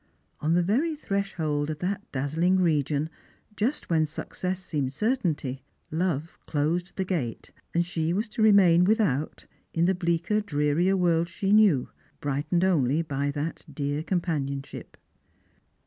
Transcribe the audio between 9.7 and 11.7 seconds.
in the bleaker drearier world she